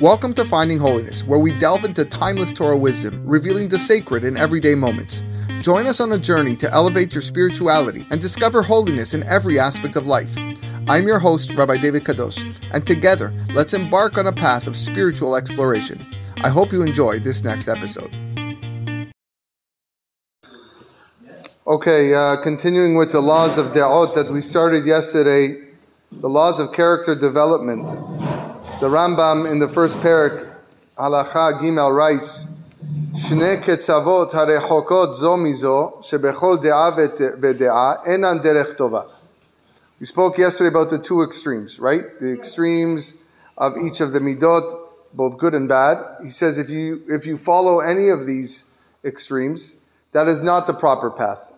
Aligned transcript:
Welcome 0.00 0.32
to 0.34 0.44
Finding 0.44 0.78
Holiness, 0.78 1.24
where 1.24 1.40
we 1.40 1.58
delve 1.58 1.84
into 1.84 2.04
timeless 2.04 2.52
Torah 2.52 2.76
wisdom, 2.76 3.20
revealing 3.26 3.68
the 3.68 3.80
sacred 3.80 4.22
in 4.22 4.36
everyday 4.36 4.76
moments. 4.76 5.24
Join 5.60 5.88
us 5.88 5.98
on 5.98 6.12
a 6.12 6.18
journey 6.18 6.54
to 6.54 6.72
elevate 6.72 7.12
your 7.12 7.20
spirituality 7.20 8.06
and 8.12 8.20
discover 8.20 8.62
holiness 8.62 9.12
in 9.12 9.24
every 9.24 9.58
aspect 9.58 9.96
of 9.96 10.06
life. 10.06 10.32
I'm 10.86 11.08
your 11.08 11.18
host, 11.18 11.52
Rabbi 11.52 11.78
David 11.78 12.04
Kadosh, 12.04 12.38
and 12.70 12.86
together, 12.86 13.34
let's 13.50 13.74
embark 13.74 14.18
on 14.18 14.28
a 14.28 14.32
path 14.32 14.68
of 14.68 14.76
spiritual 14.76 15.34
exploration. 15.34 16.06
I 16.44 16.48
hope 16.48 16.70
you 16.70 16.82
enjoy 16.82 17.18
this 17.18 17.42
next 17.42 17.66
episode. 17.66 18.14
Okay, 21.66 22.14
uh, 22.14 22.36
continuing 22.40 22.94
with 22.94 23.10
the 23.10 23.20
laws 23.20 23.58
of 23.58 23.72
De'ot 23.72 24.14
that 24.14 24.30
we 24.30 24.42
started 24.42 24.86
yesterday, 24.86 25.60
the 26.12 26.30
laws 26.30 26.60
of 26.60 26.72
character 26.72 27.16
development. 27.16 27.90
The 28.79 28.87
Rambam 28.87 29.49
in 29.49 29.59
the 29.59 29.67
first 29.67 29.97
parak, 29.97 30.55
Halacha 30.97 31.59
Gimel 31.59 31.95
writes, 31.95 32.49
שני 33.15 33.57
קצוות 33.61 34.33
הרחוקות 34.33 35.15
זו 35.15 35.37
מזו, 35.37 35.91
שבכל 36.01 36.57
דעה 36.57 36.89
ודעה 37.41 37.93
אינן 38.05 38.37
דרך 38.41 38.73
טובה. 38.73 39.01
We 40.01 40.05
spoke 40.05 40.37
yesterday 40.37 40.67
about 40.67 40.89
the 40.89 40.97
two 40.97 41.21
extremes, 41.21 41.79
right? 41.79 42.19
The 42.19 42.33
extremes 42.33 43.17
of 43.57 43.77
each 43.77 44.01
of 44.01 44.11
the 44.11 44.19
midot, 44.19 44.73
both 45.13 45.37
good 45.37 45.55
and 45.55 45.69
bad. 45.69 45.97
He 46.23 46.29
says 46.29 46.57
if 46.57 46.69
you 46.69 47.03
if 47.07 47.25
you 47.25 47.37
follow 47.37 47.79
any 47.79 48.09
of 48.09 48.25
these 48.25 48.71
extremes, 49.05 49.75
that 50.11 50.27
is 50.27 50.41
not 50.41 50.67
the 50.67 50.73
proper 50.73 51.09
path. 51.09 51.51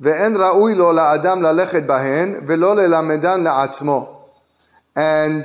ואין 0.00 0.36
ראוי 0.36 0.74
לו 0.74 0.92
לאדם 0.92 1.42
ללכת 1.42 1.82
בהן 1.82 2.34
ולא 2.46 2.76
ללמדן 2.76 3.42
לעצמו. 3.42 4.08
And 4.96 5.44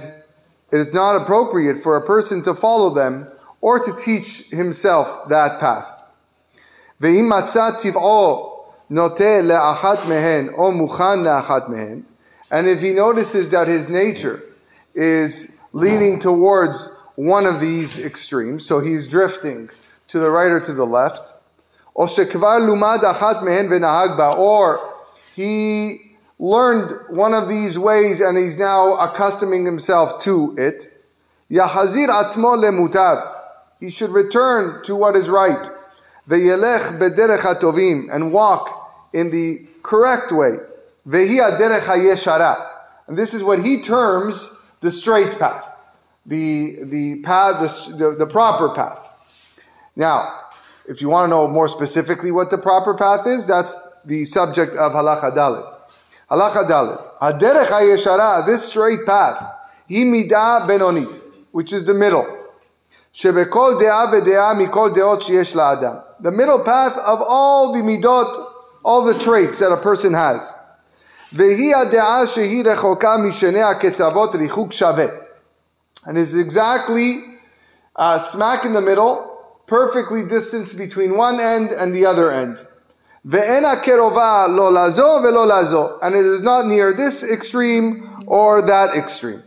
it 0.71 0.79
is 0.79 0.93
not 0.93 1.21
appropriate 1.21 1.77
for 1.77 1.95
a 1.95 2.01
person 2.01 2.41
to 2.43 2.53
follow 2.53 2.89
them 2.89 3.27
or 3.61 3.79
to 3.79 3.91
teach 3.95 4.49
himself 4.49 5.27
that 5.29 5.59
path. 5.59 5.91
ואם 7.01 7.29
מצא 7.29 7.71
טבעו 7.71 8.55
נוטה 8.89 9.41
לאחת 9.41 10.05
מהן 10.07 10.49
או 10.57 10.71
מוכן 10.71 11.19
לאחת 11.23 11.69
מהן, 11.69 12.03
and 12.51 12.67
if 12.67 12.81
he 12.81 12.93
notices 12.93 13.49
that 13.49 13.67
his 13.67 13.89
nature 13.89 14.41
is 14.93 15.55
leaning 15.73 16.19
towards 16.19 16.91
one 17.15 17.45
of 17.45 17.59
these 17.59 17.99
extremes, 17.99 18.65
so 18.65 18.79
he's 18.79 19.07
drifting 19.07 19.69
to 20.07 20.19
the 20.19 20.29
right 20.29 20.51
or 20.51 20.59
to 20.59 20.73
the 20.73 20.85
left, 20.85 21.33
or 21.95 22.07
he 25.33 26.08
learned 26.40 26.92
one 27.10 27.34
of 27.34 27.48
these 27.48 27.78
ways 27.78 28.20
and 28.20 28.36
he's 28.36 28.58
now 28.58 28.94
accustoming 28.94 29.66
himself 29.66 30.18
to 30.20 30.54
it, 30.58 30.88
Yahazir 31.50 32.08
atzmo 32.08 32.56
lemutav. 32.56 33.36
He 33.78 33.90
should 33.90 34.10
return 34.10 34.82
to 34.84 34.96
what 34.96 35.16
is 35.16 35.28
right. 35.28 35.68
Ve'yelech 36.28 36.98
bederech 36.98 37.40
hatovim 37.40 38.12
and 38.12 38.32
walk 38.32 39.10
in 39.12 39.30
the 39.30 39.66
correct 39.82 40.32
way. 40.32 40.56
Vehi 41.06 41.40
aderech 41.40 41.80
hayeshara. 41.80 42.68
And 43.06 43.18
this 43.18 43.34
is 43.34 43.44
what 43.44 43.60
he 43.60 43.82
terms 43.82 44.56
the 44.80 44.90
straight 44.90 45.38
path, 45.38 45.76
the 46.24 46.84
the 46.84 47.20
path, 47.22 47.60
the, 47.60 47.96
the, 47.96 48.10
the 48.16 48.26
proper 48.26 48.70
path. 48.70 49.08
Now, 49.94 50.46
if 50.86 51.02
you 51.02 51.10
want 51.10 51.26
to 51.26 51.28
know 51.28 51.48
more 51.48 51.68
specifically 51.68 52.30
what 52.30 52.50
the 52.50 52.56
proper 52.56 52.94
path 52.94 53.26
is, 53.26 53.46
that's 53.46 53.76
the 54.06 54.24
subject 54.24 54.74
of 54.74 54.92
halacha 54.92 55.34
dalet. 55.34 55.79
Halacha 56.30 56.66
dalet. 56.66 57.18
Haderech 57.18 57.66
hayeshara, 57.66 58.46
this 58.46 58.68
straight 58.68 59.04
path, 59.04 59.42
imida 59.90 60.66
benonit, 60.66 61.20
which 61.50 61.72
is 61.72 61.84
the 61.84 61.94
middle. 61.94 62.24
Shebekol 63.12 63.80
de'ah 63.80 64.10
ve'de'ah 64.12 64.54
mikol 64.54 64.94
de'ot 64.94 65.20
sheyesh 65.20 65.54
la'adam. 65.54 66.04
The 66.20 66.30
middle 66.30 66.62
path 66.62 66.96
of 66.98 67.20
all 67.28 67.72
the 67.72 67.80
midot, 67.80 68.46
all 68.84 69.04
the 69.04 69.18
traits 69.18 69.58
that 69.58 69.72
a 69.72 69.76
person 69.76 70.14
has. 70.14 70.54
Vehi 71.32 71.72
ha'de'ah 71.72 72.24
shehi 72.26 72.62
rechoka 72.62 73.18
mishenei 73.18 73.74
ha'ketzavot 73.74 74.30
richuk 74.32 74.68
shaveh. 74.68 75.26
And 76.06 76.16
is 76.16 76.36
exactly 76.38 77.16
uh, 77.96 78.18
smack 78.18 78.64
in 78.64 78.72
the 78.72 78.80
middle, 78.80 79.26
perfectly 79.66 80.22
distanced 80.24 80.78
between 80.78 81.16
one 81.16 81.40
end 81.40 81.70
and 81.72 81.92
the 81.92 82.06
other 82.06 82.30
end. 82.30 82.66
Ve'ena 83.27 83.81
kerova 83.81 84.47
lo 84.47 84.69
lazo 84.69 85.19
ve'lo 85.19 85.47
lazo. 85.47 85.99
And 86.01 86.15
it 86.15 86.25
is 86.25 86.41
not 86.41 86.67
near 86.67 86.93
this 86.93 87.31
extreme 87.31 88.23
or 88.27 88.61
that 88.61 88.95
extreme. 88.95 89.43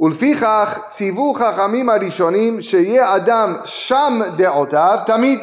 ולפיכך 0.00 0.78
ציוו 0.88 1.34
חכמים 1.34 1.88
הראשונים 1.88 2.60
שיהיה 2.60 3.16
אדם 3.16 3.56
שם 3.64 4.20
דעותיו 4.36 4.98
תמיד. 5.06 5.40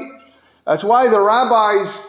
That's 0.66 0.84
why 0.84 1.08
the 1.08 1.20
rabbis 1.20 2.02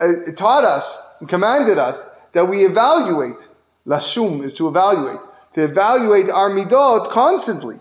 uh, 0.00 0.32
taught 0.36 0.64
us 0.64 1.00
and 1.20 1.28
commanded 1.28 1.78
us 1.78 2.10
that 2.32 2.46
we 2.48 2.64
evaluate. 2.64 3.48
Lashum 3.86 4.42
is 4.42 4.52
to 4.54 4.68
evaluate. 4.68 5.20
To 5.52 5.64
evaluate 5.64 6.28
our 6.28 6.50
midot 6.50 7.08
constantly. 7.08 7.78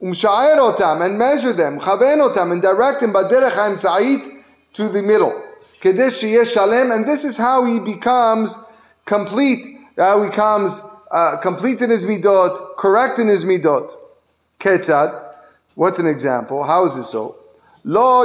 Umsha'er 0.00 0.58
otam 0.58 1.04
and 1.04 1.18
measure 1.18 1.52
them. 1.52 1.80
Chaven 1.80 2.20
otam 2.26 2.52
and 2.52 2.62
direct 2.62 3.00
them 3.00 3.12
baderech 3.12 3.52
ha'emtza'it 3.52 4.42
to 4.72 4.88
the 4.88 5.02
middle. 5.02 5.34
And 5.85 7.05
this 7.07 7.23
is 7.23 7.37
how 7.37 7.65
he 7.65 7.79
becomes 7.79 8.57
complete, 9.05 9.65
how 9.97 10.21
he 10.21 10.29
becomes 10.29 10.81
uh, 11.11 11.37
complete 11.37 11.81
in 11.81 11.89
his 11.89 12.05
midot, 12.05 12.77
correct 12.77 13.19
in 13.19 13.27
his 13.27 13.43
midot. 13.45 13.95
Ketzad, 14.59 15.33
what's 15.75 15.99
an 15.99 16.07
example? 16.07 16.63
How 16.63 16.85
is 16.85 16.95
this 16.95 17.09
so? 17.09 17.35
Lo. 17.83 18.23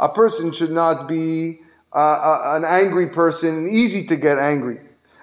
A 0.00 0.08
person 0.08 0.52
should 0.52 0.70
not 0.70 1.08
be 1.08 1.60
uh, 1.92 1.96
uh, 1.96 2.56
an 2.56 2.64
angry 2.64 3.08
person, 3.08 3.68
easy 3.68 4.06
to 4.06 4.16
get 4.16 4.38
angry. 4.38 4.80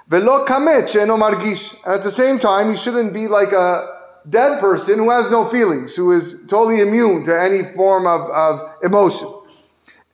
Velo 0.08 0.46
kamet 0.46 0.88
margish. 1.18 1.76
At 1.88 2.02
the 2.02 2.12
same 2.12 2.40
time, 2.40 2.70
he 2.70 2.76
shouldn't 2.76 3.14
be 3.14 3.28
like 3.28 3.54
a 3.54 4.00
dead 4.30 4.60
person 4.60 5.00
who 5.00 5.10
has 5.10 5.31
no 5.31 5.46
feelings, 5.46 5.96
who 5.96 6.12
is 6.12 6.46
totally 6.48 6.81
immune 6.81 7.24
to 7.24 7.42
any 7.42 7.64
form 7.64 8.06
of, 8.06 8.30
of 8.30 8.76
emotion. 8.84 9.34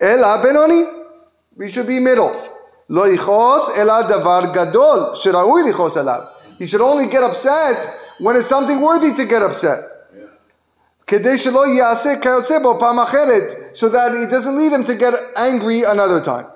Ela 0.00 0.38
benoni. 0.42 0.84
We 1.56 1.70
should 1.70 1.86
be 1.86 2.00
middle. 2.00 2.32
Lo 2.88 3.06
yichos 3.06 3.76
ela 3.76 4.03
davar 4.04 4.53
gadol 4.53 5.14
sheraui 5.14 5.70
lichos 5.70 5.97
alav. 5.97 6.28
He 6.58 6.66
should 6.66 6.80
only 6.80 7.06
get 7.06 7.22
upset 7.22 7.78
when 8.19 8.36
it's 8.36 8.47
something 8.47 8.80
worthy 8.80 9.12
to 9.14 9.25
get 9.25 9.42
upset. 9.42 9.88
כדי 11.06 11.38
שלא 11.38 11.66
יעשה 11.66 12.16
כיוצא 12.20 12.58
בו 12.58 12.78
פעם 12.78 12.98
אחרת, 12.98 13.53
so 13.75 13.88
that 13.88 14.12
it 14.14 14.30
doesn't 14.30 14.56
lead 14.56 14.72
him 14.72 14.84
to 14.84 14.94
get 14.94 15.14
angry 15.36 15.84
another 15.84 16.20
time. 16.20 16.47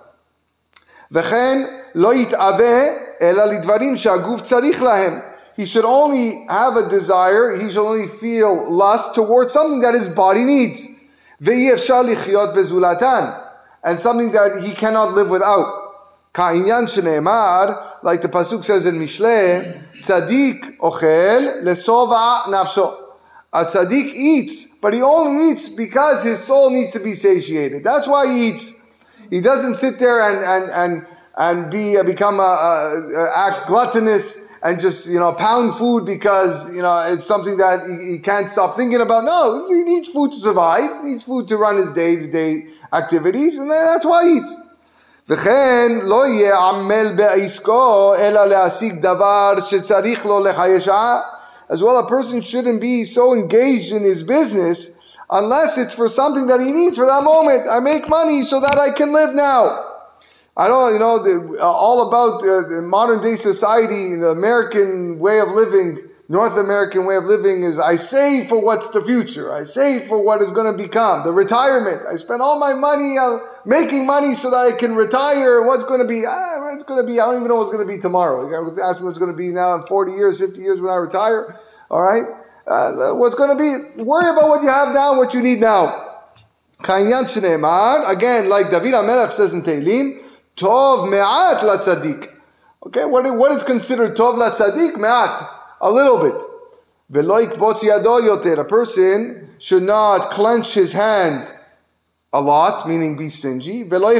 וכן 1.12 1.62
לא 1.94 2.14
יתאווה 2.14 2.84
אלא 3.22 3.44
לדברים 3.44 3.97
שהגוף 3.97 4.41
צריך 4.41 4.82
להם. 4.82 5.20
He 5.58 5.64
should 5.64 5.84
only 5.84 6.47
have 6.48 6.76
a 6.76 6.88
desire, 6.88 7.56
he 7.56 7.70
should 7.70 7.86
only 7.86 8.08
feel 8.08 8.70
lust 8.70 9.14
towards 9.14 9.52
something 9.52 9.80
that 9.80 9.94
his 9.94 10.08
body 10.08 10.44
needs. 10.44 10.89
and 13.84 14.00
something 14.00 14.31
that 14.31 14.62
he 14.63 14.74
cannot 14.74 15.13
live 15.13 15.29
without. 15.29 15.79
Like 16.34 18.22
the 18.22 18.29
pasuk 18.29 18.63
says 18.63 18.85
in 18.85 19.00
Mishle, 19.00 19.84
tzadik 19.97 20.78
ochel 20.78 21.63
lesova 21.63 22.44
nafsho. 22.44 22.97
A 23.53 23.66
tzaddik 23.66 24.13
eats, 24.16 24.78
but 24.78 24.94
he 24.94 25.02
only 25.02 25.52
eats 25.52 25.68
because 25.68 26.24
his 26.24 26.41
soul 26.41 26.69
needs 26.69 26.94
to 26.94 27.00
be 27.00 27.13
satiated. 27.13 27.84
That's 27.84 28.08
why 28.08 28.28
he 28.28 28.50
eats. 28.50 28.79
He 29.29 29.41
doesn't 29.41 29.75
sit 29.75 30.00
there 30.00 30.22
and 30.22 30.46
and 30.46 30.72
and 30.72 31.08
and 31.38 31.72
be 31.72 31.97
uh, 31.97 32.03
become 32.03 32.40
a, 32.40 32.44
a, 32.44 33.23
a 33.25 33.31
act 33.35 33.68
gluttonous 33.68 34.50
and 34.62 34.80
just 34.80 35.08
you 35.08 35.19
know 35.19 35.32
pound 35.32 35.74
food 35.74 36.04
because 36.04 36.74
you 36.74 36.82
know 36.82 37.04
it's 37.06 37.26
something 37.26 37.56
that 37.56 37.80
he, 37.86 38.12
he 38.12 38.18
can't 38.18 38.48
stop 38.48 38.77
thinking 38.77 39.00
about. 39.00 39.24
No, 39.24 39.68
he 39.68 39.83
needs 39.84 40.09
food 40.09 40.33
to 40.33 40.38
survive. 40.38 41.03
He 41.03 41.10
needs 41.10 41.24
food 41.24 41.48
to 41.48 41.56
run 41.56 41.77
his 41.77 41.92
day 41.92 42.16
to 42.16 42.27
day 42.27 42.66
activities, 42.92 43.59
and 43.59 43.71
that's 43.71 44.06
why 44.06 44.24
he 44.24 44.36
eats. 44.38 44.56
וכן 45.28 45.98
לא 46.03 46.27
יהיה 46.27 46.59
עמל 46.59 47.12
בעסקו 47.16 48.15
אלא 48.18 48.44
להשיג 48.44 49.03
דבר 49.03 49.54
שצריך 49.66 50.27
לו 50.27 50.41
לחיי 50.41 50.80
שעה. 50.80 51.21
As 51.68 51.83
well, 51.83 51.98
a 51.98 52.06
person 52.06 52.41
shouldn't 52.41 52.80
be 52.80 53.03
so 53.03 53.34
engaged 53.34 53.91
in 53.92 54.04
his 54.04 54.22
business 54.22 54.97
unless 55.28 55.78
it's 55.78 55.94
for 55.94 56.09
something 56.09 56.47
that 56.47 56.60
he 56.60 56.71
needs 56.71 56.97
for 56.97 57.06
that 57.06 57.24
moment. 57.24 57.66
I 57.68 57.80
make 57.80 58.09
money 58.09 58.42
so 58.42 58.60
that 58.60 58.78
I 58.78 58.91
can 58.91 59.12
live 59.12 59.34
now. 59.34 59.90
I 60.57 60.67
don't, 60.67 60.93
you 60.93 60.99
know, 60.99 61.23
the, 61.23 61.59
uh, 61.61 61.65
all 61.65 62.07
about 62.07 62.41
uh, 62.43 62.67
the 62.67 62.81
modern 62.81 63.21
day 63.21 63.35
society, 63.35 64.15
the 64.15 64.29
American 64.29 65.17
way 65.19 65.39
of 65.39 65.49
living, 65.49 65.97
North 66.27 66.57
American 66.57 67.05
way 67.05 67.17
of 67.17 67.25
living 67.25 67.63
is 67.63 67.79
I 67.79 67.95
save 67.95 68.47
for 68.47 68.61
what's 68.61 68.89
the 68.89 69.03
future. 69.03 69.51
I 69.51 69.63
save 69.63 70.03
for 70.03 70.23
what 70.23 70.41
is 70.41 70.51
going 70.51 70.71
to 70.71 70.81
become, 70.81 71.23
the 71.23 71.33
retirement. 71.33 72.03
I 72.09 72.15
spend 72.15 72.41
all 72.41 72.57
my 72.57 72.73
money 72.73 73.17
uh, 73.17 73.39
making 73.65 74.05
money 74.05 74.33
so 74.33 74.49
that 74.49 74.73
I 74.73 74.77
can 74.77 74.95
retire. 74.95 75.61
What's 75.61 75.83
going 75.83 75.99
to 75.99 76.07
be? 76.07 76.25
Ah, 76.25 76.73
it's 76.73 76.83
going 76.83 77.05
to 77.05 77.11
be, 77.11 77.19
I 77.19 77.25
don't 77.25 77.35
even 77.35 77.47
know 77.49 77.57
what's 77.57 77.69
going 77.69 77.85
to 77.85 77.93
be 77.93 77.99
tomorrow. 77.99 78.47
You 78.47 78.81
ask 78.81 78.99
me 78.99 79.05
what's 79.05 79.19
going 79.19 79.31
to 79.31 79.37
be 79.37 79.51
now 79.51 79.75
in 79.75 79.81
40 79.81 80.13
years, 80.13 80.39
50 80.39 80.61
years 80.61 80.79
when 80.79 80.89
I 80.89 80.95
retire. 80.95 81.59
All 81.89 82.01
right. 82.01 82.23
uh, 82.65 83.13
what's 83.15 83.35
going 83.35 83.51
to 83.51 83.59
be, 83.59 84.01
worry 84.03 84.29
about 84.29 84.47
what 84.47 84.63
you 84.63 84.69
have 84.69 84.93
now, 84.93 85.17
what 85.17 85.33
you 85.33 85.41
need 85.41 85.59
now. 85.59 86.07
Again, 86.79 88.49
like 88.49 88.71
David 88.71 88.93
HaMelech 88.93 89.31
says 89.31 89.53
in 89.53 89.63
Tehillim, 89.63 90.21
Tov 90.61 91.09
me'at 91.09 91.63
la 91.63 91.78
tzaddik. 91.78 92.28
Okay, 92.85 93.05
what, 93.05 93.52
is 93.52 93.63
considered 93.63 94.16
Tov 94.16 94.37
la 94.37 94.52
tzaddik? 94.52 94.97
Me'at, 94.97 95.41
a 95.81 95.90
little 95.90 96.22
bit. 96.22 96.40
A 98.59 98.63
person 98.63 99.49
should 99.58 99.84
not 99.84 100.29
clench 100.29 100.75
his 100.75 100.93
hand 100.93 101.53
a 102.31 102.40
lot, 102.40 102.87
meaning 102.87 103.17
be 103.17 103.28
stingy. 103.28 103.81
And 103.81 103.90
not 103.90 104.16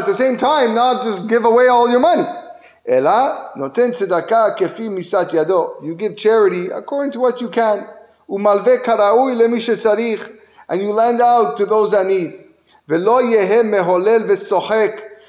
at 0.00 0.06
the 0.06 0.14
same 0.14 0.38
time, 0.38 0.74
not 0.74 1.02
just 1.02 1.28
give 1.28 1.44
away 1.44 1.66
all 1.66 1.90
your 1.90 2.00
money. 2.00 2.24
Ela 2.86 3.50
noten 3.58 3.90
tzedakah 3.90 4.56
kefi 4.56 4.88
misat 4.88 5.32
yado. 5.32 5.84
You 5.84 5.94
give 5.94 6.16
charity 6.16 6.70
according 6.70 7.12
to 7.12 7.20
what 7.20 7.38
you 7.40 7.50
can. 7.50 7.86
Umalve 8.30 8.82
karaui 8.82 9.36
lemishe 9.36 9.74
tzarich. 9.74 10.26
And 10.70 10.80
you 10.80 10.92
lend 10.92 11.20
out 11.20 11.58
to 11.58 11.66
those 11.66 11.90
that 11.90 12.06
need. 12.06 12.47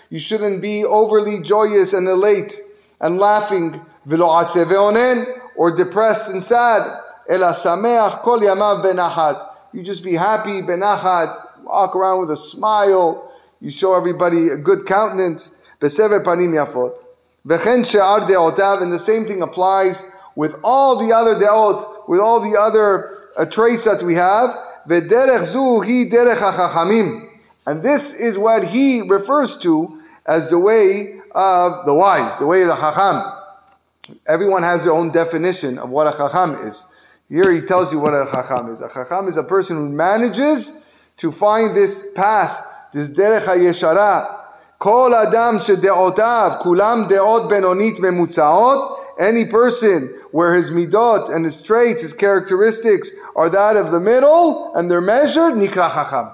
You 0.09 0.17
shouldn't 0.17 0.61
be 0.61 0.85
overly 0.85 1.41
joyous 1.43 1.91
and 1.93 2.07
elate 2.07 2.61
and 3.01 3.19
laughing. 3.19 3.81
Or 5.57 5.69
depressed 5.75 6.31
and 6.31 6.41
sad. 6.41 6.83
You 9.73 9.83
just 9.83 10.05
be 10.05 10.13
happy. 10.13 10.61
Walk 10.61 11.95
around 11.95 12.21
with 12.21 12.31
a 12.31 12.37
smile. 12.37 13.29
You 13.59 13.69
show 13.69 13.93
everybody 13.93 14.47
a 14.47 14.57
good 14.57 14.85
countenance. 14.85 15.51
And 15.81 15.91
the 15.91 15.97
same 18.99 19.25
thing 19.25 19.41
applies 19.41 20.05
with 20.35 20.55
all 20.63 20.95
the 20.95 21.13
other 21.13 21.35
de'ot, 21.35 22.07
with 22.07 22.21
all 22.21 22.39
the 22.39 22.57
other 22.57 23.17
uh, 23.37 23.45
traits 23.45 23.83
that 23.83 24.01
we 24.01 24.15
have. 24.15 24.55
And 27.68 27.82
this 27.82 28.18
is 28.18 28.38
what 28.38 28.64
he 28.64 29.02
refers 29.08 29.56
to 29.58 30.00
as 30.26 30.50
the 30.50 30.58
way 30.58 31.20
of 31.34 31.86
the 31.86 31.94
wise, 31.94 32.36
the 32.38 32.46
way 32.46 32.62
of 32.62 32.68
the 32.68 32.76
chacham. 32.76 33.32
Everyone 34.26 34.62
has 34.62 34.84
their 34.84 34.92
own 34.92 35.10
definition 35.10 35.78
of 35.78 35.90
what 35.90 36.06
a 36.06 36.16
chacham 36.16 36.52
is. 36.66 36.86
Here 37.28 37.50
he 37.50 37.62
tells 37.62 37.92
you 37.92 37.98
what 37.98 38.12
a 38.12 38.26
chacham 38.30 38.68
is. 38.70 38.80
A 38.80 38.88
chacham 38.88 39.28
is 39.28 39.36
a 39.36 39.42
person 39.42 39.76
who 39.76 39.88
manages 39.88 41.08
to 41.16 41.32
find 41.32 41.74
this 41.74 42.12
path, 42.12 42.62
this 42.92 43.10
derech 43.10 43.46
ha-yeshara, 43.46 44.40
כל 44.78 45.14
אדם 45.14 45.58
שדעותיו 45.58 46.50
כולם 46.62 47.04
דעות 47.08 47.48
בינונית 47.48 48.00
ממוצעות, 48.00 48.98
any 49.18 49.44
person 49.44 50.12
where 50.32 50.54
his 50.54 50.70
midot 50.70 51.34
and 51.34 51.44
his 51.44 51.62
traits, 51.62 52.02
his 52.02 52.12
characteristics 52.12 53.12
are 53.36 53.48
that 53.48 53.76
of 53.76 53.92
the 53.92 54.00
middle 54.00 54.72
and 54.74 54.90
they're 54.90 55.00
measured, 55.00 55.54
nikra 55.54 55.88
chacham. 55.88 56.28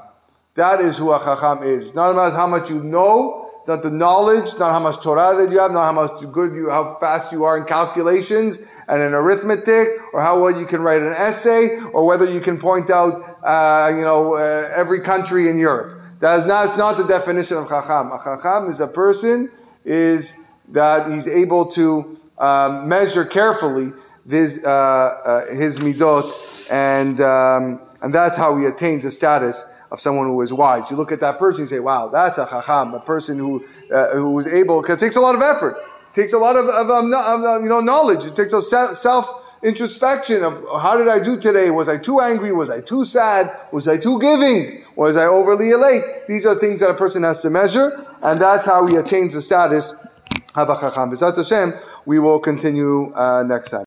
That 0.55 0.79
is 0.79 0.97
who 0.97 1.11
a 1.11 1.19
chacham 1.19 1.63
is. 1.63 1.93
Not 1.93 2.15
how 2.31 2.47
much 2.47 2.69
you 2.69 2.81
know, 2.81 3.51
not 3.67 3.83
the 3.83 3.89
knowledge, 3.89 4.57
not 4.57 4.71
how 4.71 4.79
much 4.79 5.01
Torah 5.01 5.35
that 5.35 5.51
you 5.51 5.59
have, 5.59 5.71
not 5.71 5.83
how 5.83 5.91
much 5.91 6.11
good 6.31 6.55
you, 6.55 6.69
how 6.69 6.95
fast 6.95 7.33
you 7.33 7.43
are 7.43 7.57
in 7.57 7.65
calculations 7.65 8.71
and 8.87 9.01
in 9.01 9.13
arithmetic, 9.13 9.87
or 10.13 10.21
how 10.21 10.39
well 10.41 10.57
you 10.57 10.65
can 10.65 10.81
write 10.81 11.01
an 11.01 11.11
essay, 11.11 11.77
or 11.93 12.05
whether 12.05 12.29
you 12.31 12.39
can 12.39 12.57
point 12.57 12.89
out, 12.89 13.21
uh, 13.43 13.91
you 13.93 14.03
know, 14.03 14.35
uh, 14.35 14.69
every 14.73 15.01
country 15.01 15.49
in 15.49 15.57
Europe. 15.57 16.01
That 16.19 16.37
is 16.37 16.45
not, 16.45 16.77
not 16.77 16.95
the 16.95 17.03
definition 17.05 17.57
of 17.57 17.67
chacham. 17.67 18.11
A 18.13 18.19
chacham 18.23 18.69
is 18.69 18.79
a 18.79 18.87
person 18.87 19.51
is 19.83 20.37
that 20.69 21.07
he's 21.07 21.27
able 21.27 21.65
to 21.65 22.17
um, 22.37 22.87
measure 22.87 23.25
carefully 23.25 23.91
his, 24.27 24.63
uh, 24.63 24.69
uh, 24.69 25.53
his 25.53 25.79
midot, 25.79 26.31
and, 26.71 27.19
um, 27.19 27.81
and 28.01 28.15
that's 28.15 28.37
how 28.37 28.57
he 28.57 28.65
attains 28.65 29.03
the 29.03 29.11
status 29.11 29.65
of 29.91 29.99
someone 29.99 30.27
who 30.27 30.41
is 30.41 30.51
wise. 30.51 30.89
You 30.89 30.97
look 30.97 31.11
at 31.11 31.19
that 31.19 31.37
person, 31.37 31.63
you 31.63 31.67
say, 31.67 31.79
wow, 31.79 32.09
that's 32.09 32.37
a 32.37 32.45
chacham, 32.47 32.93
a 32.93 32.99
person 32.99 33.39
who, 33.39 33.65
uh, 33.93 34.15
who 34.15 34.39
is 34.39 34.47
able, 34.47 34.81
because 34.81 35.01
it 35.01 35.05
takes 35.05 35.15
a 35.15 35.21
lot 35.21 35.35
of 35.35 35.41
effort. 35.41 35.77
It 36.09 36.13
takes 36.13 36.33
a 36.33 36.37
lot 36.37 36.55
of, 36.55 36.65
of, 36.65 36.89
um, 36.89 37.13
of 37.13 37.61
you 37.61 37.69
know, 37.69 37.79
knowledge. 37.79 38.25
It 38.25 38.35
takes 38.35 38.53
a 38.53 38.61
self 38.61 39.59
introspection 39.63 40.43
of 40.43 40.63
how 40.81 40.97
did 40.97 41.07
I 41.07 41.23
do 41.23 41.37
today? 41.37 41.71
Was 41.71 41.89
I 41.89 41.97
too 41.97 42.19
angry? 42.19 42.51
Was 42.51 42.69
I 42.69 42.81
too 42.81 43.03
sad? 43.03 43.51
Was 43.71 43.87
I 43.87 43.97
too 43.97 44.19
giving? 44.19 44.83
Was 44.95 45.17
I 45.17 45.25
overly 45.25 45.71
elate? 45.71 46.03
These 46.27 46.45
are 46.45 46.55
things 46.55 46.79
that 46.79 46.89
a 46.89 46.93
person 46.93 47.23
has 47.23 47.41
to 47.41 47.49
measure, 47.49 48.05
and 48.21 48.39
that's 48.39 48.65
how 48.65 48.85
he 48.85 48.95
attains 48.95 49.33
the 49.33 49.41
status 49.41 49.95
of 50.55 50.69
a 50.69 50.75
chacham. 50.79 51.13
Hashem, 51.15 51.73
we 52.05 52.19
will 52.19 52.39
continue 52.39 53.11
uh, 53.13 53.43
next 53.43 53.71
time. 53.71 53.83